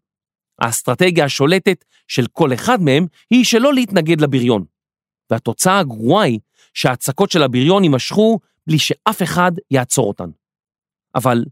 האסטרטגיה 0.61 1.25
השולטת 1.25 1.85
של 2.07 2.27
כל 2.31 2.53
אחד 2.53 2.81
מהם 2.81 3.05
היא 3.29 3.45
שלא 3.45 3.73
להתנגד 3.73 4.21
לבריון. 4.21 4.65
והתוצאה 5.29 5.79
הגרועה 5.79 6.25
היא 6.25 6.39
שההצקות 6.73 7.31
של 7.31 7.43
הבריון 7.43 7.83
יימשכו 7.83 8.39
בלי 8.67 8.79
שאף 8.79 9.23
אחד 9.23 9.51
יעצור 9.71 10.07
אותן. 10.07 10.29
אבל 11.15 11.45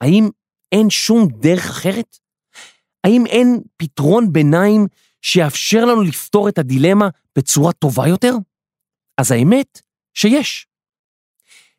האם 0.00 0.28
אין 0.72 0.90
שום 0.90 1.28
דרך 1.28 1.70
אחרת? 1.70 2.18
האם 3.04 3.26
אין 3.26 3.60
פתרון 3.76 4.32
ביניים 4.32 4.86
שיאפשר 5.22 5.84
לנו 5.84 6.02
לפתור 6.02 6.48
את 6.48 6.58
הדילמה 6.58 7.08
בצורה 7.38 7.72
טובה 7.72 8.08
יותר? 8.08 8.34
אז 9.18 9.32
האמת 9.32 9.80
שיש. 10.14 10.66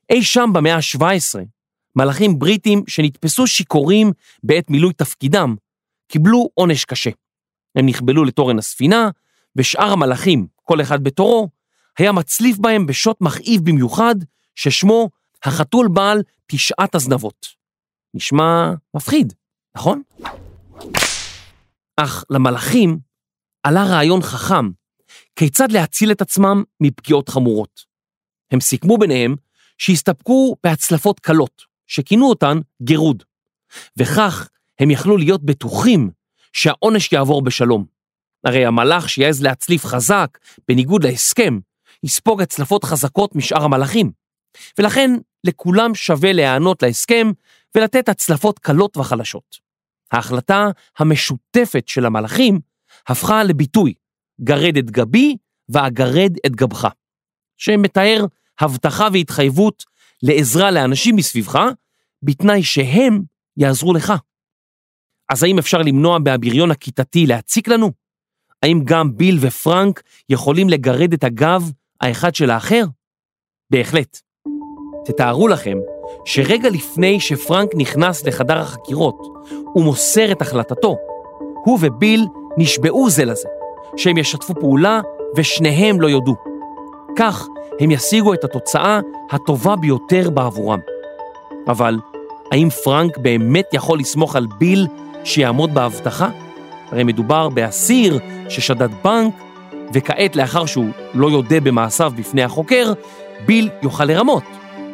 אי 0.09 0.23
שם 0.23 0.49
במאה 0.53 0.75
ה-17, 0.75 1.39
מלאכים 1.95 2.39
בריטים 2.39 2.83
שנתפסו 2.87 3.47
שיכורים 3.47 4.11
בעת 4.43 4.69
מילוי 4.69 4.93
תפקידם, 4.93 5.55
קיבלו 6.07 6.49
עונש 6.53 6.85
קשה. 6.85 7.09
הם 7.75 7.85
נכבלו 7.85 8.25
לתורן 8.25 8.59
הספינה, 8.59 9.09
ושאר 9.55 9.91
המלאכים, 9.91 10.47
כל 10.63 10.81
אחד 10.81 11.03
בתורו, 11.03 11.49
היה 11.97 12.11
מצליף 12.11 12.57
בהם 12.57 12.85
בשוט 12.85 13.17
מכאיב 13.21 13.61
במיוחד, 13.65 14.15
ששמו 14.55 15.09
החתול 15.45 15.87
בעל 15.93 16.21
תשעת 16.47 16.95
הזנבות. 16.95 17.47
נשמע 18.13 18.71
מפחיד, 18.93 19.33
נכון? 19.75 20.01
אך 21.97 22.23
למלאכים 22.29 22.99
עלה 23.63 23.83
רעיון 23.83 24.21
חכם 24.21 24.69
כיצד 25.35 25.71
להציל 25.71 26.11
את 26.11 26.21
עצמם 26.21 26.63
מפגיעות 26.79 27.29
חמורות. 27.29 27.85
הם 28.51 28.59
סיכמו 28.59 28.97
ביניהם 28.97 29.35
שהסתפקו 29.77 30.55
בהצלפות 30.63 31.19
קלות, 31.19 31.61
שכינו 31.91 32.29
אותן 32.29 32.57
גירוד, 32.81 33.23
וכך 33.97 34.47
הם 34.79 34.91
יכלו 34.91 35.17
להיות 35.17 35.43
בטוחים 35.43 36.09
שהעונש 36.53 37.13
יעבור 37.13 37.41
בשלום. 37.41 37.85
הרי 38.43 38.65
המלאך 38.65 39.09
שיעז 39.09 39.43
להצליף 39.43 39.85
חזק, 39.85 40.37
בניגוד 40.67 41.03
להסכם, 41.03 41.59
יספוג 42.03 42.41
הצלפות 42.41 42.83
חזקות 42.83 43.35
משאר 43.35 43.63
המלאכים. 43.63 44.11
ולכן 44.77 45.11
לכולם 45.43 45.95
שווה 45.95 46.33
להיענות 46.33 46.83
להסכם 46.83 47.31
ולתת 47.75 48.09
הצלפות 48.09 48.59
קלות 48.59 48.97
וחלשות. 48.97 49.59
ההחלטה 50.11 50.67
המשותפת 50.99 51.87
של 51.87 52.05
המלאכים 52.05 52.59
הפכה 53.07 53.43
לביטוי 53.43 53.93
גרד 54.43 54.77
את 54.77 54.91
גבי 54.91 55.37
ואגרד 55.69 56.35
את 56.45 56.55
גבך, 56.55 56.87
שמתאר 57.57 58.25
הבטחה 58.59 59.07
והתחייבות 59.13 59.83
לעזרה 60.23 60.71
לאנשים 60.71 61.15
מסביבך, 61.15 61.59
בתנאי 62.23 62.63
שהם 62.63 63.21
יעזרו 63.57 63.93
לך. 63.93 64.13
אז 65.29 65.43
האם 65.43 65.59
אפשר 65.59 65.77
למנוע 65.77 66.19
מהבריון 66.19 66.71
הכיתתי 66.71 67.25
להציק 67.25 67.67
לנו? 67.67 67.91
האם 68.63 68.81
גם 68.85 69.17
ביל 69.17 69.37
ופרנק 69.41 70.01
יכולים 70.29 70.69
לגרד 70.69 71.13
את 71.13 71.23
הגב 71.23 71.71
האחד 72.01 72.35
של 72.35 72.49
האחר? 72.49 72.83
בהחלט. 73.69 74.19
תתארו 75.05 75.47
לכם 75.47 75.77
שרגע 76.25 76.69
לפני 76.69 77.19
שפרנק 77.19 77.69
נכנס 77.75 78.25
לחדר 78.25 78.57
החקירות 78.57 79.17
ומוסר 79.75 80.31
את 80.31 80.41
החלטתו, 80.41 80.97
הוא 81.65 81.79
וביל 81.81 82.25
נשבעו 82.57 83.09
זה 83.09 83.25
לזה, 83.25 83.47
שהם 83.97 84.17
ישתפו 84.17 84.53
פעולה 84.53 85.01
ושניהם 85.37 86.01
לא 86.01 86.07
יודו. 86.07 86.35
כך 87.17 87.47
הם 87.81 87.91
ישיגו 87.91 88.33
את 88.33 88.43
התוצאה 88.43 88.99
הטובה 89.31 89.75
ביותר 89.75 90.29
בעבורם. 90.29 90.79
אבל 91.67 91.99
האם 92.51 92.69
פרנק 92.69 93.17
באמת 93.17 93.65
יכול 93.73 93.99
לסמוך 93.99 94.35
על 94.35 94.47
ביל 94.59 94.87
שיעמוד 95.23 95.73
בהבטחה? 95.73 96.29
הרי 96.91 97.03
מדובר 97.03 97.49
באסיר 97.49 98.19
ששדד 98.49 98.89
בנק, 99.03 99.33
וכעת 99.93 100.35
לאחר 100.35 100.65
שהוא 100.65 100.89
לא 101.13 101.27
יודה 101.27 101.59
במעשיו 101.59 102.13
בפני 102.15 102.43
החוקר, 102.43 102.93
ביל 103.45 103.69
יוכל 103.81 104.05
לרמות, 104.05 104.43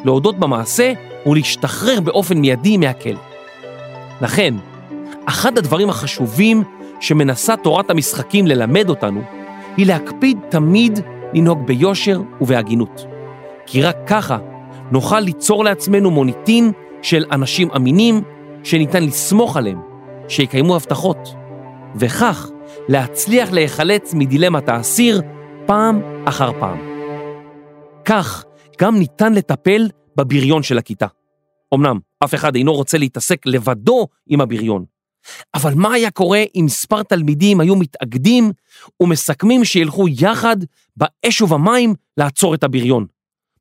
להודות 0.04 0.38
במעשה 0.38 0.92
ולהשתחרר 1.26 2.00
באופן 2.00 2.38
מיידי 2.38 2.76
מהכלא. 2.76 3.20
לכן, 4.20 4.54
אחד 5.24 5.58
הדברים 5.58 5.90
החשובים 5.90 6.62
שמנסה 7.00 7.56
תורת 7.56 7.90
המשחקים 7.90 8.46
ללמד 8.46 8.88
אותנו, 8.88 9.20
היא 9.76 9.86
להקפיד 9.86 10.38
תמיד 10.48 11.00
לנהוג 11.34 11.66
ביושר 11.66 12.20
ובהגינות. 12.40 13.06
כי 13.66 13.82
רק 13.82 13.96
ככה 14.06 14.38
נוכל 14.92 15.20
ליצור 15.20 15.64
לעצמנו 15.64 16.10
מוניטין 16.10 16.72
של 17.02 17.24
אנשים 17.32 17.68
אמינים 17.76 18.22
שניתן 18.64 19.04
לסמוך 19.04 19.56
עליהם, 19.56 19.80
שיקיימו 20.28 20.76
הבטחות, 20.76 21.34
וכך 21.96 22.50
להצליח 22.88 23.50
להיחלץ 23.50 24.14
מדילמת 24.14 24.68
האסיר 24.68 25.22
פעם 25.66 26.00
אחר 26.24 26.52
פעם. 26.60 26.78
כך 28.04 28.44
גם 28.80 28.98
ניתן 28.98 29.32
לטפל 29.32 29.88
בבריון 30.16 30.62
של 30.62 30.78
הכיתה. 30.78 31.06
אמנם 31.74 31.98
אף 32.24 32.34
אחד 32.34 32.54
אינו 32.54 32.72
רוצה 32.72 32.98
להתעסק 32.98 33.46
לבדו 33.46 34.06
עם 34.26 34.40
הבריון, 34.40 34.84
אבל 35.54 35.74
מה 35.74 35.92
היה 35.92 36.10
קורה 36.10 36.42
אם 36.54 36.62
מספר 36.64 37.02
תלמידים 37.02 37.60
היו 37.60 37.76
מתאגדים 37.76 38.52
ומסכמים 39.00 39.64
שילכו 39.64 40.08
יחד 40.08 40.56
באש 40.96 41.40
ובמים 41.42 41.94
לעצור 42.16 42.54
את 42.54 42.64
הבריון? 42.64 43.06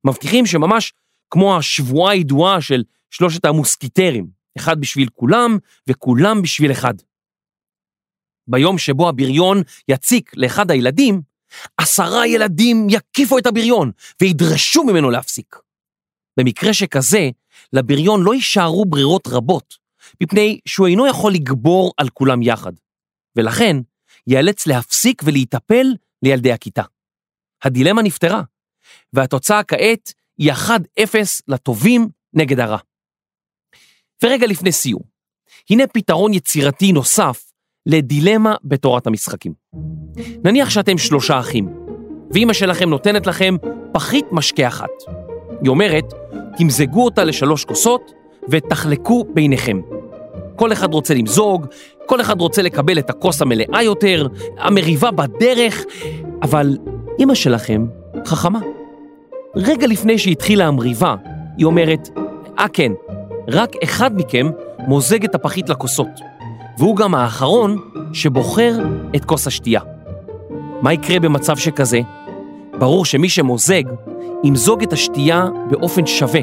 מבטיחים 0.04 0.46
שממש 0.46 0.94
כמו 1.30 1.58
השבועה 1.58 2.14
הידועה 2.14 2.62
של 2.62 2.84
שלושת 3.12 3.46
המוסקיטרים, 3.46 4.28
אחד 4.58 4.82
בשביל 4.82 5.10
כולם 5.14 5.58
וכולם 5.90 6.42
בשביל 6.42 6.72
אחד. 6.72 6.94
ביום 8.48 8.78
שבו 8.78 9.10
הבריון 9.10 9.62
יציק 9.88 10.32
לאחד 10.36 10.72
הילדים, 10.72 11.22
עשרה 11.78 12.28
ילדים 12.28 12.88
יקיפו 12.90 13.38
את 13.38 13.46
הבריון 13.46 13.92
וידרשו 14.22 14.84
ממנו 14.84 15.10
להפסיק. 15.10 15.56
במקרה 16.40 16.74
שכזה, 16.74 17.30
לבריון 17.74 18.24
לא 18.24 18.34
יישארו 18.34 18.86
ברירות 18.86 19.28
רבות, 19.28 19.78
מפני 20.24 20.60
שהוא 20.66 20.88
אינו 20.88 21.08
יכול 21.08 21.34
לגבור 21.34 21.94
על 21.98 22.10
כולם 22.10 22.42
יחד, 22.42 22.74
ולכן 23.36 23.78
ייאלץ 24.28 24.68
להפסיק 24.68 25.22
ולהיטפל 25.26 25.88
לילדי 26.24 26.52
הכיתה. 26.52 26.84
הדילמה 27.64 28.02
נפתרה, 28.02 28.42
והתוצאה 29.14 29.64
כעת 29.64 30.14
היא 30.38 30.52
1-0 30.52 30.70
לטובים 31.48 32.08
נגד 32.34 32.60
הרע. 32.60 32.78
ורגע 34.24 34.48
לפני 34.48 34.72
סיום, 34.72 35.02
הנה 35.70 35.88
פתרון 35.88 36.34
יצירתי 36.34 36.92
נוסף 36.92 37.52
לדילמה 37.86 38.56
בתורת 38.64 39.08
המשחקים. 39.08 39.54
נניח 40.44 40.70
שאתם 40.70 40.98
שלושה 40.98 41.40
אחים, 41.40 41.70
ואימא 42.32 42.54
שלכם 42.54 42.90
נותנת 42.90 43.28
לכם 43.28 43.56
פחית 43.94 44.26
משקה 44.32 44.68
אחת. 44.68 44.90
היא 45.62 45.70
אומרת, 45.70 46.06
תמזגו 46.58 47.06
אותה 47.06 47.24
לשלוש 47.24 47.66
כוסות 47.66 48.12
ותחלקו 48.50 49.26
ביניכם. 49.34 49.82
כל 50.58 50.72
אחד 50.72 50.94
רוצה 50.94 51.14
למזוג, 51.14 51.66
כל 52.06 52.22
אחד 52.22 52.42
רוצה 52.42 52.62
לקבל 52.62 53.00
את 53.00 53.10
הכוס 53.10 53.42
המלאה 53.42 53.84
יותר, 53.84 54.28
המריבה 54.58 55.12
בדרך, 55.12 55.84
אבל 56.42 56.78
אימא 57.20 57.36
שלכם 57.36 57.86
חכמה. 58.26 58.60
רגע 59.56 59.88
לפני 59.88 60.18
שהתחילה 60.18 60.68
המריבה, 60.68 61.16
היא 61.58 61.66
אומרת, 61.66 62.10
אה 62.60 62.68
כן, 62.74 62.92
רק 63.48 63.72
אחד 63.84 64.12
מכם 64.18 64.50
מוזג 64.80 65.24
את 65.24 65.36
הפחית 65.36 65.70
לכוסות, 65.70 66.20
והוא 66.78 66.96
גם 66.96 67.16
האחרון 67.16 67.78
שבוחר 68.14 68.74
את 69.16 69.26
כוס 69.26 69.48
השתייה. 69.48 69.82
מה 70.82 70.94
יקרה 70.94 71.20
במצב 71.20 71.58
שכזה? 71.58 72.00
ברור 72.80 73.06
שמי 73.06 73.30
שמוזג, 73.30 73.84
ימזוג 74.44 74.84
את 74.84 74.94
השתייה 74.94 75.46
באופן 75.70 76.06
שווה, 76.06 76.42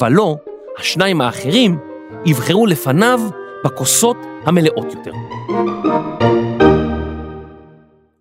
ולא, 0.00 0.36
השניים 0.78 1.20
האחרים 1.20 1.78
יבחרו 2.26 2.66
לפניו 2.66 3.20
בכוסות 3.64 4.16
המלאות 4.46 4.86
יותר. 4.94 5.12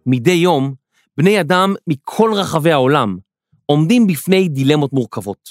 מדי 0.05 0.31
יום, 0.31 0.73
בני 1.17 1.41
אדם 1.41 1.73
מכל 1.87 2.31
רחבי 2.35 2.71
העולם 2.71 3.17
עומדים 3.65 4.07
בפני 4.07 4.47
דילמות 4.47 4.93
מורכבות. 4.93 5.49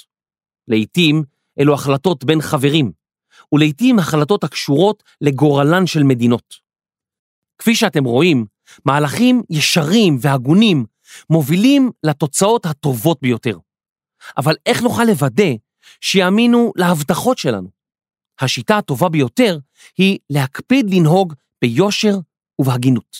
לעתים 0.67 1.23
אלו 1.59 1.73
החלטות 1.73 2.23
בין 2.23 2.41
חברים, 2.41 2.91
ולעתים 3.51 3.99
החלטות 3.99 4.43
הקשורות 4.43 5.03
לגורלן 5.21 5.87
של 5.87 6.03
מדינות. 6.03 6.55
כפי 7.57 7.75
שאתם 7.75 8.03
רואים, 8.03 8.45
מהלכים 8.85 9.41
ישרים 9.49 10.17
והגונים 10.21 10.85
מובילים 11.29 11.91
לתוצאות 12.03 12.65
הטובות 12.65 13.17
ביותר. 13.21 13.57
אבל 14.37 14.55
איך 14.65 14.81
נוכל 14.81 15.03
לוודא 15.03 15.53
שיאמינו 16.01 16.71
להבטחות 16.75 17.37
שלנו? 17.37 17.82
השיטה 18.39 18.77
הטובה 18.77 19.09
ביותר 19.09 19.57
היא 19.97 20.17
להקפיד 20.29 20.93
לנהוג 20.93 21.33
ביושר 21.61 22.17
ובהגינות. 22.59 23.17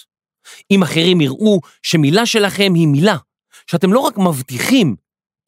אם 0.72 0.84
אחרים 0.84 1.22
יראו 1.22 1.60
שמילה 1.82 2.26
שלכם 2.26 2.74
היא 2.76 2.88
מילה, 2.88 3.18
שאתם 3.68 3.94
לא 3.94 4.00
רק 4.00 4.18
מבטיחים, 4.18 4.96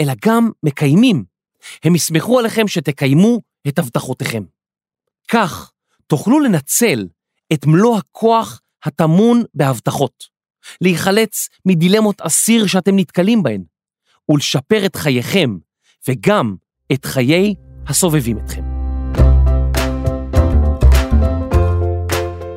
אלא 0.01 0.13
גם 0.25 0.51
מקיימים, 0.63 1.23
הם 1.83 1.95
יסמכו 1.95 2.39
עליכם 2.39 2.67
שתקיימו 2.67 3.41
את 3.67 3.79
הבטחותיכם. 3.79 4.43
כך 5.27 5.71
תוכלו 6.07 6.39
לנצל 6.39 7.07
את 7.53 7.65
מלוא 7.65 7.97
הכוח 7.97 8.61
הטמון 8.83 9.43
בהבטחות, 9.53 10.23
להיחלץ 10.81 11.49
מדילמות 11.65 12.21
אסיר 12.21 12.67
שאתם 12.67 12.95
נתקלים 12.95 13.43
בהן, 13.43 13.63
ולשפר 14.29 14.85
את 14.85 14.95
חייכם 14.95 15.57
וגם 16.07 16.55
את 16.93 17.05
חיי 17.05 17.55
הסובבים 17.87 18.37
אתכם. 18.37 18.64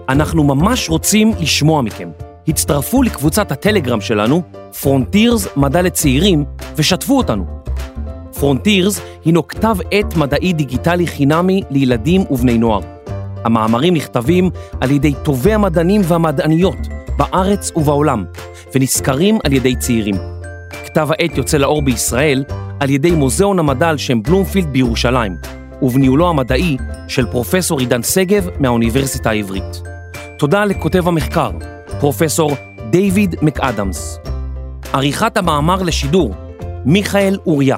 אנחנו 0.08 0.44
ממש 0.44 0.88
רוצים 0.88 1.32
לשמוע 1.40 1.82
מכם. 1.82 2.10
הצטרפו 2.48 3.02
לקבוצת 3.02 3.52
הטלגרם 3.52 4.00
שלנו, 4.00 4.42
פרונטירס 4.80 5.48
מדע 5.56 5.82
לצעירים, 5.82 6.44
ושתפו 6.76 7.18
אותנו. 7.18 7.44
פרונטירס 8.38 9.00
הינו 9.24 9.48
כתב 9.48 9.76
עת 9.90 10.16
מדעי 10.16 10.52
דיגיטלי 10.52 11.06
חינמי 11.06 11.62
לילדים 11.70 12.24
ובני 12.30 12.58
נוער. 12.58 12.80
המאמרים 13.44 13.94
נכתבים 13.94 14.50
על 14.80 14.90
ידי 14.90 15.12
טובי 15.22 15.54
המדענים 15.54 16.00
והמדעניות 16.04 16.78
בארץ 17.16 17.72
ובעולם, 17.76 18.24
ונסקרים 18.74 19.38
על 19.44 19.52
ידי 19.52 19.76
צעירים. 19.76 20.14
כתב 20.84 21.08
העת 21.10 21.36
יוצא 21.36 21.56
לאור 21.56 21.82
בישראל 21.82 22.44
על 22.80 22.90
ידי 22.90 23.10
מוזיאון 23.10 23.58
המדע 23.58 23.88
על 23.88 23.98
שם 23.98 24.22
בלומפילד 24.22 24.66
בירושלים, 24.66 25.36
ובניהולו 25.82 26.28
המדעי 26.28 26.76
של 27.08 27.26
פרופסור 27.26 27.80
עידן 27.80 28.02
שגב 28.02 28.48
מהאוניברסיטה 28.58 29.30
העברית. 29.30 29.97
תודה 30.38 30.64
לכותב 30.64 31.08
המחקר, 31.08 31.50
פרופסור 32.00 32.50
דיוויד 32.90 33.36
מקאדמס. 33.42 34.18
עריכת 34.92 35.36
המאמר 35.36 35.82
לשידור, 35.82 36.34
מיכאל 36.84 37.38
אוריה. 37.46 37.76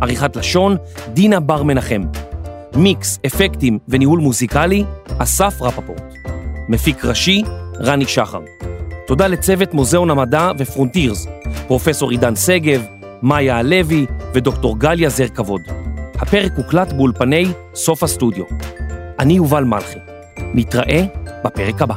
עריכת 0.00 0.36
לשון, 0.36 0.76
דינה 1.12 1.40
בר 1.40 1.62
מנחם. 1.62 2.02
מיקס, 2.76 3.18
אפקטים 3.26 3.78
וניהול 3.88 4.20
מוזיקלי, 4.20 4.84
אסף 5.18 5.62
רפפורט. 5.62 6.14
מפיק 6.68 7.04
ראשי, 7.04 7.42
רני 7.80 8.06
שחר. 8.06 8.40
תודה 9.06 9.26
לצוות 9.26 9.74
מוזיאון 9.74 10.10
המדע 10.10 10.50
ופרונטירס, 10.58 11.26
פרופסור 11.66 12.10
עידן 12.10 12.36
שגב, 12.36 12.84
מאיה 13.22 13.58
הלוי 13.58 14.06
ודוקטור 14.34 14.78
גליה 14.78 15.08
זר 15.08 15.28
כבוד. 15.28 15.60
הפרק 16.14 16.52
הוקלט 16.56 16.92
באולפני 16.92 17.46
סוף 17.74 18.02
הסטודיו. 18.02 18.44
אני 19.18 19.32
יובל 19.32 19.64
מלכי. 19.64 19.98
נתראה 20.54 21.04
בפרק 21.44 21.82
הבא. 21.82 21.94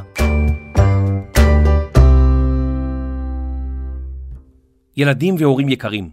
ילדים 4.97 5.35
והורים 5.39 5.69
יקרים, 5.69 6.09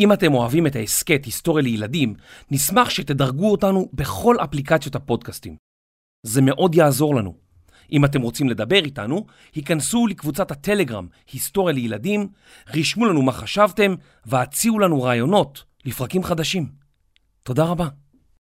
אם 0.00 0.12
אתם 0.12 0.34
אוהבים 0.34 0.66
את 0.66 0.76
ההסכת 0.76 1.24
היסטוריה 1.24 1.62
לילדים, 1.62 2.14
נשמח 2.50 2.90
שתדרגו 2.90 3.50
אותנו 3.50 3.88
בכל 3.92 4.36
אפליקציות 4.44 4.94
הפודקאסטים. 4.94 5.56
זה 6.22 6.42
מאוד 6.42 6.74
יעזור 6.74 7.14
לנו. 7.14 7.34
אם 7.92 8.04
אתם 8.04 8.22
רוצים 8.22 8.48
לדבר 8.48 8.84
איתנו, 8.84 9.26
היכנסו 9.54 10.06
לקבוצת 10.06 10.50
הטלגרם 10.50 11.06
היסטוריה 11.32 11.74
לילדים, 11.74 12.28
רשמו 12.74 13.06
לנו 13.06 13.22
מה 13.22 13.32
חשבתם 13.32 13.94
והציעו 14.26 14.78
לנו 14.78 15.02
רעיונות 15.02 15.64
לפרקים 15.84 16.22
חדשים. 16.22 16.66
תודה 17.42 17.64
רבה. 17.64 17.88